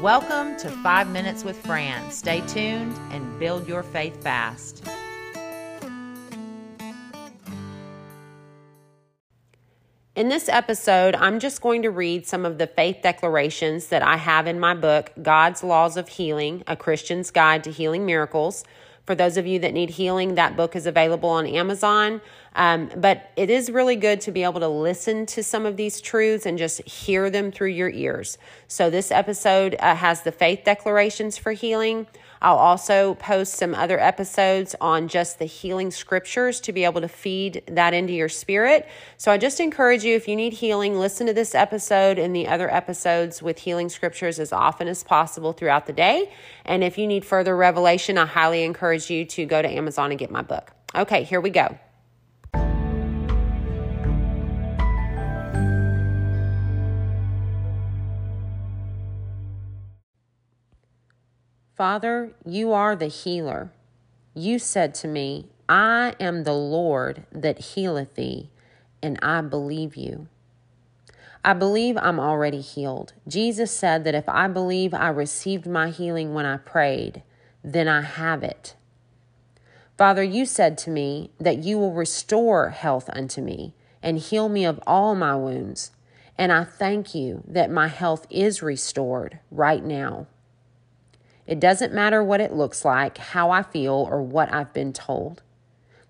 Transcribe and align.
Welcome 0.00 0.56
to 0.56 0.70
Five 0.82 1.10
Minutes 1.10 1.44
with 1.44 1.56
Fran. 1.64 2.10
Stay 2.10 2.40
tuned 2.48 2.98
and 3.10 3.38
build 3.38 3.68
your 3.68 3.82
faith 3.82 4.20
fast. 4.22 4.84
In 10.16 10.28
this 10.28 10.48
episode, 10.48 11.14
I'm 11.14 11.38
just 11.38 11.60
going 11.60 11.82
to 11.82 11.90
read 11.90 12.26
some 12.26 12.46
of 12.46 12.56
the 12.56 12.66
faith 12.66 13.02
declarations 13.02 13.88
that 13.88 14.02
I 14.02 14.16
have 14.16 14.46
in 14.46 14.58
my 14.58 14.74
book, 14.74 15.12
God's 15.20 15.62
Laws 15.62 15.98
of 15.98 16.08
Healing 16.08 16.64
A 16.66 16.74
Christian's 16.74 17.30
Guide 17.30 17.62
to 17.64 17.70
Healing 17.70 18.06
Miracles. 18.06 18.64
For 19.04 19.14
those 19.14 19.36
of 19.36 19.46
you 19.46 19.58
that 19.58 19.74
need 19.74 19.90
healing, 19.90 20.36
that 20.36 20.56
book 20.56 20.74
is 20.74 20.86
available 20.86 21.28
on 21.28 21.46
Amazon. 21.46 22.20
Um, 22.54 22.90
but 22.96 23.30
it 23.36 23.50
is 23.50 23.70
really 23.70 23.96
good 23.96 24.20
to 24.22 24.32
be 24.32 24.42
able 24.42 24.60
to 24.60 24.68
listen 24.68 25.26
to 25.26 25.42
some 25.42 25.64
of 25.64 25.76
these 25.76 26.00
truths 26.00 26.44
and 26.46 26.58
just 26.58 26.82
hear 26.82 27.30
them 27.30 27.50
through 27.50 27.70
your 27.70 27.90
ears. 27.90 28.38
So, 28.68 28.90
this 28.90 29.10
episode 29.10 29.76
uh, 29.78 29.94
has 29.94 30.22
the 30.22 30.32
faith 30.32 30.62
declarations 30.64 31.38
for 31.38 31.52
healing. 31.52 32.06
I'll 32.42 32.58
also 32.58 33.14
post 33.14 33.54
some 33.54 33.72
other 33.72 34.00
episodes 34.00 34.74
on 34.80 35.06
just 35.06 35.38
the 35.38 35.44
healing 35.44 35.92
scriptures 35.92 36.60
to 36.62 36.72
be 36.72 36.82
able 36.82 37.00
to 37.00 37.08
feed 37.08 37.62
that 37.68 37.94
into 37.94 38.12
your 38.12 38.28
spirit. 38.28 38.88
So 39.16 39.30
I 39.30 39.38
just 39.38 39.60
encourage 39.60 40.02
you, 40.02 40.16
if 40.16 40.26
you 40.26 40.34
need 40.34 40.54
healing, 40.54 40.98
listen 40.98 41.28
to 41.28 41.32
this 41.32 41.54
episode 41.54 42.18
and 42.18 42.34
the 42.34 42.48
other 42.48 42.68
episodes 42.68 43.42
with 43.42 43.60
healing 43.60 43.88
scriptures 43.88 44.40
as 44.40 44.52
often 44.52 44.88
as 44.88 45.04
possible 45.04 45.52
throughout 45.52 45.86
the 45.86 45.92
day. 45.92 46.32
And 46.64 46.82
if 46.82 46.98
you 46.98 47.06
need 47.06 47.24
further 47.24 47.56
revelation, 47.56 48.18
I 48.18 48.26
highly 48.26 48.64
encourage 48.64 49.08
you 49.08 49.24
to 49.24 49.46
go 49.46 49.62
to 49.62 49.68
Amazon 49.70 50.10
and 50.10 50.18
get 50.18 50.32
my 50.32 50.42
book. 50.42 50.72
Okay, 50.96 51.22
here 51.22 51.40
we 51.40 51.50
go. 51.50 51.78
Father, 61.74 62.32
you 62.44 62.72
are 62.72 62.94
the 62.94 63.06
healer. 63.06 63.72
You 64.34 64.58
said 64.58 64.94
to 64.96 65.08
me, 65.08 65.48
I 65.68 66.14
am 66.20 66.44
the 66.44 66.52
Lord 66.52 67.24
that 67.32 67.58
healeth 67.58 68.14
thee, 68.14 68.50
and 69.02 69.18
I 69.22 69.40
believe 69.40 69.96
you. 69.96 70.28
I 71.44 71.54
believe 71.54 71.96
I'm 71.96 72.20
already 72.20 72.60
healed. 72.60 73.14
Jesus 73.26 73.70
said 73.70 74.04
that 74.04 74.14
if 74.14 74.28
I 74.28 74.48
believe 74.48 74.94
I 74.94 75.08
received 75.08 75.66
my 75.66 75.88
healing 75.90 76.34
when 76.34 76.46
I 76.46 76.58
prayed, 76.58 77.22
then 77.64 77.88
I 77.88 78.02
have 78.02 78.42
it. 78.42 78.76
Father, 79.96 80.22
you 80.22 80.46
said 80.46 80.78
to 80.78 80.90
me 80.90 81.30
that 81.40 81.58
you 81.58 81.78
will 81.78 81.92
restore 81.92 82.70
health 82.70 83.08
unto 83.12 83.40
me 83.40 83.74
and 84.02 84.18
heal 84.18 84.48
me 84.48 84.64
of 84.64 84.80
all 84.86 85.14
my 85.14 85.36
wounds. 85.36 85.92
And 86.36 86.50
I 86.50 86.64
thank 86.64 87.14
you 87.14 87.44
that 87.46 87.70
my 87.70 87.88
health 87.88 88.26
is 88.30 88.62
restored 88.62 89.38
right 89.50 89.84
now. 89.84 90.26
It 91.46 91.60
doesn't 91.60 91.92
matter 91.92 92.22
what 92.22 92.40
it 92.40 92.52
looks 92.52 92.84
like, 92.84 93.18
how 93.18 93.50
I 93.50 93.62
feel, 93.62 94.08
or 94.10 94.22
what 94.22 94.52
I've 94.52 94.72
been 94.72 94.92
told. 94.92 95.42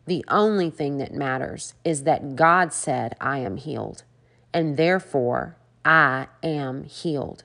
The 0.06 0.24
only 0.28 0.70
thing 0.70 0.98
that 0.98 1.14
matters 1.14 1.74
is 1.84 2.04
that 2.04 2.36
God 2.36 2.72
said 2.72 3.16
I 3.20 3.38
am 3.38 3.56
healed, 3.56 4.04
and 4.52 4.76
therefore 4.76 5.56
I 5.84 6.28
am 6.42 6.84
healed. 6.84 7.44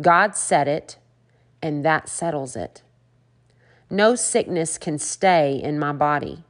God 0.00 0.36
said 0.36 0.68
it, 0.68 0.98
and 1.62 1.84
that 1.84 2.08
settles 2.08 2.56
it. 2.56 2.82
No 3.88 4.14
sickness 4.14 4.78
can 4.78 4.98
stay 4.98 5.60
in 5.60 5.78
my 5.78 5.92
body. 5.92 6.44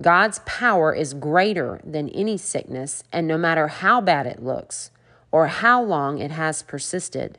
God's 0.00 0.40
power 0.44 0.94
is 0.94 1.14
greater 1.14 1.80
than 1.82 2.10
any 2.10 2.36
sickness, 2.36 3.02
and 3.12 3.26
no 3.26 3.38
matter 3.38 3.68
how 3.68 4.00
bad 4.00 4.26
it 4.26 4.42
looks 4.42 4.90
or 5.32 5.46
how 5.46 5.82
long 5.82 6.18
it 6.18 6.30
has 6.30 6.62
persisted, 6.62 7.38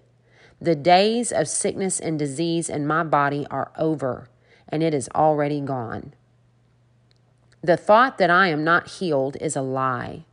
the 0.59 0.75
days 0.75 1.31
of 1.31 1.47
sickness 1.47 1.99
and 1.99 2.17
disease 2.17 2.67
in 2.69 2.87
my 2.87 3.03
body 3.03 3.45
are 3.51 3.71
over, 3.77 4.27
and 4.67 4.81
it 4.81 4.93
is 4.93 5.07
already 5.13 5.61
gone. 5.61 6.13
The 7.61 7.77
thought 7.77 8.17
that 8.17 8.31
I 8.31 8.47
am 8.47 8.63
not 8.63 8.87
healed 8.87 9.37
is 9.39 9.55
a 9.55 9.61
lie. 9.61 10.25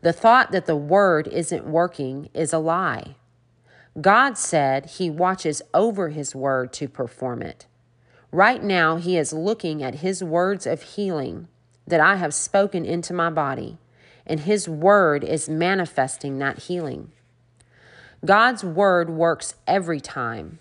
The 0.00 0.12
thought 0.12 0.52
that 0.52 0.66
the 0.66 0.76
word 0.76 1.28
isn't 1.28 1.66
working 1.66 2.30
is 2.32 2.52
a 2.52 2.58
lie. 2.58 3.16
God 4.00 4.38
said 4.38 4.86
he 4.86 5.10
watches 5.10 5.62
over 5.74 6.10
his 6.10 6.34
word 6.34 6.72
to 6.74 6.88
perform 6.88 7.42
it. 7.42 7.66
Right 8.32 8.62
now, 8.62 8.96
he 8.96 9.16
is 9.16 9.32
looking 9.32 9.82
at 9.82 9.96
his 9.96 10.22
words 10.22 10.66
of 10.66 10.82
healing 10.82 11.48
that 11.86 12.00
I 12.00 12.16
have 12.16 12.34
spoken 12.34 12.84
into 12.84 13.12
my 13.12 13.30
body, 13.30 13.78
and 14.26 14.40
his 14.40 14.68
word 14.68 15.22
is 15.22 15.48
manifesting 15.48 16.38
that 16.38 16.64
healing. 16.64 17.12
God's 18.24 18.64
word 18.64 19.10
works 19.10 19.54
every 19.66 20.00
time. 20.00 20.58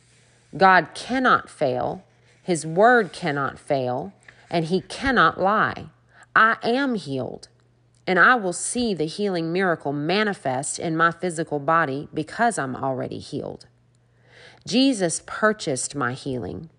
God 0.55 0.89
cannot 0.93 1.49
fail, 1.49 2.03
His 2.41 2.65
word 2.65 3.11
cannot 3.11 3.59
fail, 3.59 4.13
and 4.49 4.65
He 4.65 4.81
cannot 4.81 5.39
lie. 5.39 5.87
I 6.35 6.57
am 6.63 6.95
healed, 6.95 7.47
and 8.05 8.19
I 8.19 8.35
will 8.35 8.53
see 8.53 8.93
the 8.93 9.05
healing 9.05 9.51
miracle 9.51 9.93
manifest 9.93 10.79
in 10.79 10.95
my 10.95 11.11
physical 11.11 11.59
body 11.59 12.07
because 12.13 12.57
I'm 12.57 12.75
already 12.75 13.19
healed. 13.19 13.67
Jesus 14.67 15.21
purchased 15.25 15.95
my 15.95 16.13
healing. 16.13 16.69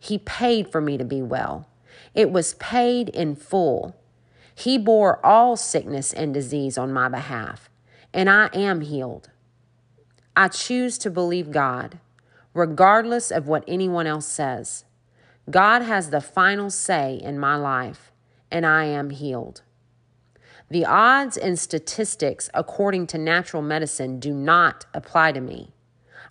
He 0.00 0.18
paid 0.18 0.72
for 0.72 0.80
me 0.80 0.98
to 0.98 1.04
be 1.04 1.22
well. 1.22 1.68
It 2.14 2.32
was 2.32 2.54
paid 2.54 3.10
in 3.10 3.36
full. 3.36 3.94
He 4.54 4.78
bore 4.78 5.24
all 5.24 5.56
sickness 5.56 6.12
and 6.12 6.34
disease 6.34 6.76
on 6.76 6.92
my 6.92 7.08
behalf, 7.08 7.70
and 8.12 8.28
I 8.28 8.48
am 8.54 8.80
healed. 8.80 9.30
I 10.34 10.48
choose 10.48 10.96
to 10.98 11.10
believe 11.10 11.52
God, 11.52 11.98
regardless 12.54 13.30
of 13.30 13.46
what 13.46 13.62
anyone 13.68 14.06
else 14.06 14.26
says. 14.26 14.84
God 15.50 15.82
has 15.82 16.10
the 16.10 16.20
final 16.20 16.70
say 16.70 17.20
in 17.22 17.38
my 17.38 17.56
life, 17.56 18.10
and 18.50 18.64
I 18.64 18.84
am 18.86 19.10
healed. 19.10 19.62
The 20.70 20.86
odds 20.86 21.36
and 21.36 21.58
statistics, 21.58 22.48
according 22.54 23.08
to 23.08 23.18
natural 23.18 23.62
medicine, 23.62 24.18
do 24.18 24.32
not 24.32 24.86
apply 24.94 25.32
to 25.32 25.40
me. 25.40 25.72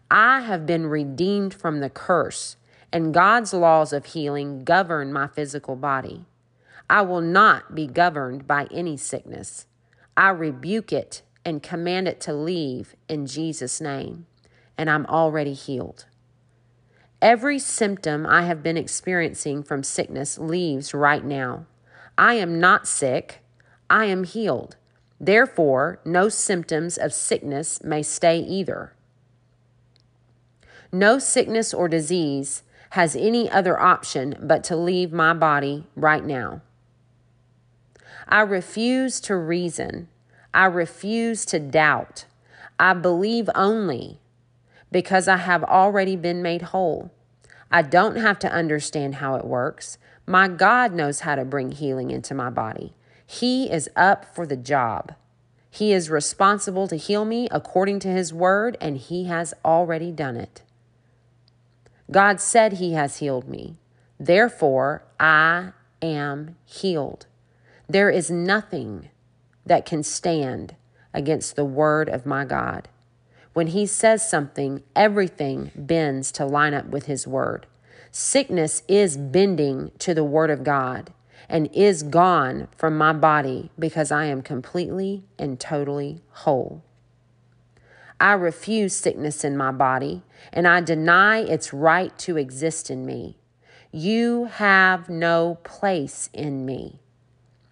I 0.09 0.41
have 0.41 0.65
been 0.65 0.87
redeemed 0.87 1.53
from 1.53 1.81
the 1.81 1.89
curse, 1.89 2.55
and 2.91 3.13
God's 3.13 3.53
laws 3.53 3.93
of 3.93 4.07
healing 4.07 4.63
govern 4.63 5.13
my 5.13 5.27
physical 5.27 5.75
body. 5.75 6.25
I 6.89 7.01
will 7.01 7.21
not 7.21 7.75
be 7.75 7.85
governed 7.85 8.47
by 8.47 8.67
any 8.71 8.97
sickness. 8.97 9.67
I 10.17 10.29
rebuke 10.29 10.91
it 10.91 11.21
and 11.45 11.63
command 11.63 12.07
it 12.07 12.19
to 12.21 12.33
leave 12.33 12.95
in 13.07 13.25
Jesus' 13.25 13.79
name, 13.79 14.25
and 14.77 14.89
I'm 14.89 15.05
already 15.05 15.53
healed. 15.53 16.05
Every 17.21 17.59
symptom 17.59 18.25
I 18.25 18.43
have 18.43 18.63
been 18.63 18.77
experiencing 18.77 19.63
from 19.63 19.83
sickness 19.83 20.37
leaves 20.37 20.93
right 20.93 21.23
now. 21.23 21.65
I 22.17 22.35
am 22.35 22.59
not 22.59 22.87
sick, 22.87 23.39
I 23.89 24.05
am 24.05 24.23
healed. 24.23 24.77
Therefore, 25.19 25.99
no 26.05 26.29
symptoms 26.29 26.97
of 26.97 27.13
sickness 27.13 27.83
may 27.83 28.03
stay 28.03 28.39
either. 28.39 28.93
No 30.91 31.19
sickness 31.19 31.73
or 31.73 31.87
disease 31.87 32.63
has 32.91 33.15
any 33.15 33.49
other 33.49 33.79
option 33.79 34.35
but 34.41 34.63
to 34.65 34.75
leave 34.75 35.11
my 35.11 35.33
body 35.33 35.85
right 35.95 36.23
now. 36.23 36.61
I 38.27 38.41
refuse 38.41 39.19
to 39.21 39.35
reason 39.35 40.07
I 40.53 40.65
refuse 40.65 41.45
to 41.45 41.59
doubt. 41.59 42.25
I 42.79 42.93
believe 42.93 43.49
only 43.53 44.19
because 44.91 45.27
I 45.27 45.37
have 45.37 45.63
already 45.63 46.15
been 46.15 46.41
made 46.41 46.63
whole. 46.63 47.11
I 47.71 47.83
don't 47.83 48.15
have 48.15 48.39
to 48.39 48.51
understand 48.51 49.15
how 49.15 49.35
it 49.35 49.45
works. 49.45 49.99
My 50.25 50.47
God 50.47 50.91
knows 50.91 51.19
how 51.19 51.35
to 51.35 51.45
bring 51.45 51.71
healing 51.71 52.09
into 52.09 52.33
my 52.33 52.49
body. 52.49 52.93
He 53.25 53.71
is 53.71 53.89
up 53.95 54.33
for 54.33 54.47
the 54.47 54.57
job. 54.57 55.13
He 55.69 55.93
is 55.93 56.09
responsible 56.09 56.87
to 56.87 56.95
heal 56.95 57.25
me 57.25 57.47
according 57.51 57.99
to 57.99 58.07
His 58.07 58.33
word, 58.33 58.75
and 58.81 58.97
He 58.97 59.25
has 59.25 59.53
already 59.63 60.11
done 60.11 60.35
it. 60.35 60.63
God 62.11 62.41
said 62.41 62.73
He 62.73 62.93
has 62.93 63.17
healed 63.17 63.47
me. 63.47 63.77
Therefore, 64.19 65.03
I 65.19 65.71
am 66.01 66.55
healed. 66.65 67.25
There 67.87 68.09
is 68.09 68.29
nothing 68.29 69.09
that 69.65 69.85
can 69.85 70.03
stand 70.03 70.75
against 71.13 71.55
the 71.55 71.65
word 71.65 72.09
of 72.09 72.25
my 72.25 72.45
God. 72.45 72.87
When 73.53 73.67
he 73.67 73.85
says 73.85 74.27
something, 74.27 74.83
everything 74.95 75.71
bends 75.75 76.31
to 76.33 76.45
line 76.45 76.73
up 76.73 76.85
with 76.87 77.05
his 77.05 77.27
word. 77.27 77.65
Sickness 78.11 78.83
is 78.87 79.17
bending 79.17 79.91
to 79.99 80.13
the 80.13 80.23
word 80.23 80.49
of 80.49 80.63
God 80.63 81.13
and 81.47 81.69
is 81.73 82.03
gone 82.03 82.67
from 82.77 82.97
my 82.97 83.13
body 83.13 83.71
because 83.77 84.11
I 84.11 84.25
am 84.25 84.41
completely 84.41 85.23
and 85.37 85.59
totally 85.59 86.21
whole. 86.29 86.83
I 88.19 88.33
refuse 88.33 88.95
sickness 88.95 89.43
in 89.43 89.55
my 89.55 89.71
body 89.71 90.23
and 90.51 90.67
I 90.67 90.81
deny 90.81 91.39
its 91.39 91.73
right 91.73 92.17
to 92.19 92.37
exist 92.37 92.89
in 92.89 93.05
me. 93.05 93.37
You 93.91 94.45
have 94.45 95.09
no 95.09 95.57
place 95.63 96.29
in 96.33 96.65
me. 96.65 96.99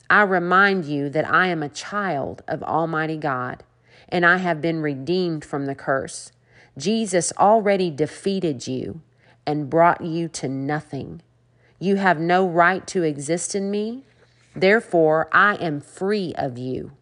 I 0.10 0.24
remind 0.24 0.86
you 0.86 1.10
that 1.10 1.30
I 1.30 1.48
am 1.48 1.62
a 1.62 1.70
child 1.70 2.42
of 2.48 2.64
Almighty 2.64 3.18
God, 3.18 3.64
and 4.08 4.26
I 4.26 4.38
have 4.38 4.62
been 4.62 4.82
redeemed 4.82 5.44
from 5.44 5.66
the 5.66 5.76
curse. 5.76 6.32
Jesus 6.78 7.34
already 7.38 7.92
defeated 7.92 8.68
you 8.68 9.02
and 9.46 9.70
brought 9.70 10.02
you 10.02 10.28
to 10.30 10.48
nothing. 10.48 11.22
You 11.78 11.98
have 11.98 12.20
no 12.20 12.48
right 12.48 12.88
to 12.88 13.04
exist 13.04 13.54
in 13.54 13.70
me. 13.70 14.04
Therefore, 14.56 15.28
I 15.32 15.56
am 15.56 15.82
free 15.82 16.34
of 16.38 16.58
you, 16.58 16.94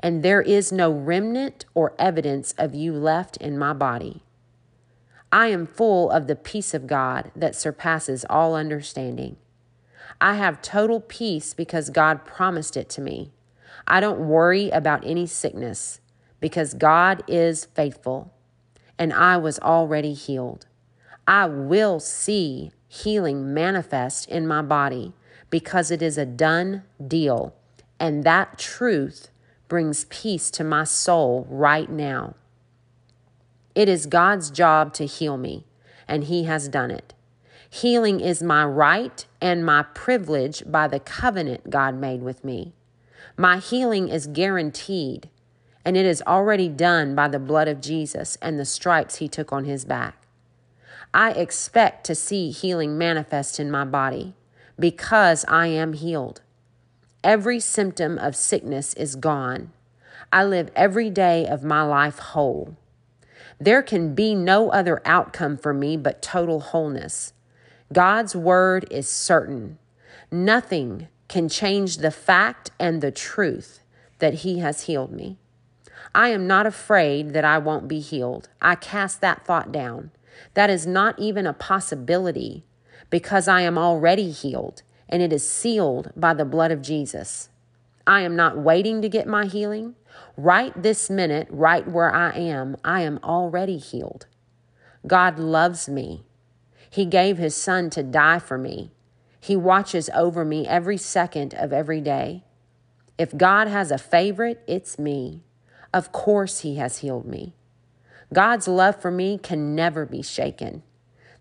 and 0.00 0.22
there 0.22 0.42
is 0.42 0.72
no 0.72 0.90
remnant 0.90 1.64
or 1.74 1.94
evidence 1.98 2.54
of 2.58 2.74
you 2.74 2.92
left 2.92 3.36
in 3.36 3.58
my 3.58 3.72
body. 3.72 4.22
I 5.30 5.48
am 5.48 5.66
full 5.66 6.10
of 6.10 6.26
the 6.26 6.34
peace 6.34 6.74
of 6.74 6.86
God 6.86 7.30
that 7.36 7.54
surpasses 7.54 8.24
all 8.28 8.54
understanding. 8.56 9.36
I 10.20 10.34
have 10.34 10.60
total 10.60 11.00
peace 11.00 11.54
because 11.54 11.90
God 11.90 12.24
promised 12.24 12.76
it 12.76 12.88
to 12.90 13.00
me. 13.00 13.30
I 13.86 14.00
don't 14.00 14.26
worry 14.26 14.70
about 14.70 15.06
any 15.06 15.26
sickness 15.26 16.00
because 16.40 16.74
God 16.74 17.22
is 17.28 17.66
faithful 17.66 18.32
and 18.98 19.12
I 19.12 19.36
was 19.36 19.58
already 19.60 20.14
healed. 20.14 20.66
I 21.26 21.46
will 21.46 22.00
see 22.00 22.72
healing 22.88 23.54
manifest 23.54 24.28
in 24.28 24.46
my 24.46 24.62
body 24.62 25.12
because 25.48 25.90
it 25.90 26.02
is 26.02 26.18
a 26.18 26.26
done 26.26 26.82
deal. 27.06 27.54
And 28.00 28.24
that 28.24 28.58
truth 28.58 29.28
brings 29.70 30.04
peace 30.06 30.50
to 30.50 30.64
my 30.64 30.84
soul 30.84 31.46
right 31.48 31.88
now. 31.88 32.34
It 33.74 33.88
is 33.88 34.04
God's 34.04 34.50
job 34.50 34.92
to 34.94 35.06
heal 35.06 35.38
me, 35.38 35.64
and 36.06 36.24
He 36.24 36.44
has 36.44 36.68
done 36.68 36.90
it. 36.90 37.14
Healing 37.70 38.20
is 38.20 38.42
my 38.42 38.64
right 38.64 39.24
and 39.40 39.64
my 39.64 39.84
privilege 39.94 40.64
by 40.66 40.88
the 40.88 40.98
covenant 40.98 41.70
God 41.70 41.94
made 41.94 42.20
with 42.20 42.44
me. 42.44 42.74
My 43.38 43.58
healing 43.58 44.08
is 44.08 44.26
guaranteed, 44.26 45.30
and 45.84 45.96
it 45.96 46.04
is 46.04 46.20
already 46.26 46.68
done 46.68 47.14
by 47.14 47.28
the 47.28 47.38
blood 47.38 47.68
of 47.68 47.80
Jesus 47.80 48.36
and 48.42 48.58
the 48.58 48.64
stripes 48.64 49.16
He 49.16 49.28
took 49.28 49.52
on 49.52 49.64
His 49.66 49.84
back. 49.84 50.26
I 51.14 51.30
expect 51.30 52.04
to 52.06 52.14
see 52.16 52.50
healing 52.50 52.98
manifest 52.98 53.60
in 53.60 53.70
my 53.70 53.84
body 53.84 54.34
because 54.78 55.44
I 55.46 55.68
am 55.68 55.92
healed. 55.92 56.40
Every 57.22 57.60
symptom 57.60 58.16
of 58.16 58.34
sickness 58.34 58.94
is 58.94 59.14
gone. 59.14 59.72
I 60.32 60.42
live 60.42 60.70
every 60.74 61.10
day 61.10 61.46
of 61.46 61.62
my 61.62 61.82
life 61.82 62.18
whole. 62.18 62.76
There 63.60 63.82
can 63.82 64.14
be 64.14 64.34
no 64.34 64.70
other 64.70 65.02
outcome 65.04 65.58
for 65.58 65.74
me 65.74 65.98
but 65.98 66.22
total 66.22 66.60
wholeness. 66.60 67.34
God's 67.92 68.34
word 68.34 68.86
is 68.90 69.06
certain. 69.06 69.76
Nothing 70.30 71.08
can 71.28 71.50
change 71.50 71.98
the 71.98 72.10
fact 72.10 72.70
and 72.80 73.02
the 73.02 73.10
truth 73.10 73.80
that 74.18 74.34
He 74.34 74.60
has 74.60 74.84
healed 74.84 75.12
me. 75.12 75.36
I 76.14 76.30
am 76.30 76.46
not 76.46 76.64
afraid 76.64 77.34
that 77.34 77.44
I 77.44 77.58
won't 77.58 77.86
be 77.86 78.00
healed. 78.00 78.48
I 78.62 78.76
cast 78.76 79.20
that 79.20 79.44
thought 79.44 79.70
down. 79.70 80.10
That 80.54 80.70
is 80.70 80.86
not 80.86 81.18
even 81.18 81.46
a 81.46 81.52
possibility 81.52 82.64
because 83.10 83.46
I 83.46 83.60
am 83.60 83.76
already 83.76 84.30
healed 84.30 84.82
and 85.10 85.20
it 85.20 85.32
is 85.32 85.48
sealed 85.48 86.12
by 86.16 86.32
the 86.32 86.44
blood 86.44 86.70
of 86.70 86.80
Jesus. 86.80 87.50
I 88.06 88.22
am 88.22 88.36
not 88.36 88.56
waiting 88.56 89.02
to 89.02 89.08
get 89.08 89.26
my 89.26 89.44
healing. 89.44 89.96
Right 90.36 90.72
this 90.80 91.10
minute, 91.10 91.48
right 91.50 91.86
where 91.86 92.14
I 92.14 92.30
am, 92.30 92.76
I 92.84 93.02
am 93.02 93.18
already 93.22 93.76
healed. 93.76 94.26
God 95.06 95.38
loves 95.38 95.88
me. 95.88 96.24
He 96.88 97.04
gave 97.04 97.38
His 97.38 97.54
Son 97.54 97.90
to 97.90 98.02
die 98.02 98.38
for 98.38 98.56
me. 98.56 98.92
He 99.40 99.56
watches 99.56 100.10
over 100.14 100.44
me 100.44 100.66
every 100.66 100.96
second 100.96 101.54
of 101.54 101.72
every 101.72 102.00
day. 102.00 102.44
If 103.18 103.36
God 103.36 103.68
has 103.68 103.90
a 103.90 103.98
favorite, 103.98 104.62
it's 104.66 104.98
me. 104.98 105.42
Of 105.92 106.12
course, 106.12 106.60
He 106.60 106.76
has 106.76 106.98
healed 106.98 107.26
me. 107.26 107.54
God's 108.32 108.68
love 108.68 109.00
for 109.00 109.10
me 109.10 109.38
can 109.38 109.74
never 109.74 110.06
be 110.06 110.22
shaken. 110.22 110.82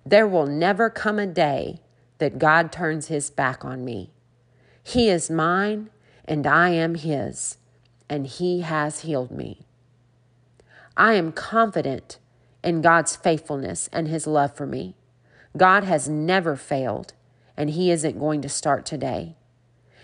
There 0.06 0.28
will 0.28 0.48
never 0.48 0.90
come 0.90 1.20
a 1.20 1.28
day 1.28 1.82
that 2.20 2.40
God 2.40 2.72
turns 2.72 3.08
his 3.08 3.30
back 3.30 3.66
on 3.66 3.84
me. 3.84 4.12
He 4.84 5.10
is 5.10 5.30
mine 5.30 5.90
and 6.30 6.46
I 6.46 6.70
am 6.70 6.94
his, 6.94 7.58
and 8.08 8.28
he 8.28 8.62
has 8.62 9.00
healed 9.00 9.32
me. 9.32 9.66
I 10.96 11.14
am 11.16 11.32
confident 11.32 12.20
in 12.64 12.82
God's 12.82 13.16
faithfulness 13.16 13.90
and 13.92 14.08
his 14.08 14.28
love 14.28 14.56
for 14.56 14.68
me. 14.68 14.96
God 15.58 15.86
has 15.86 16.08
never 16.08 16.56
failed, 16.56 17.14
and 17.58 17.72
he 17.72 17.90
isn't 17.90 18.20
going 18.20 18.44
to 18.44 18.50
start 18.50 18.86
today. 18.86 19.38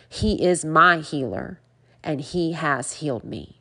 He 0.10 0.44
is 0.44 0.66
my 0.66 0.98
healer, 0.98 1.60
and 2.04 2.22
he 2.22 2.54
has 2.54 2.94
healed 2.94 3.24
me. 3.24 3.55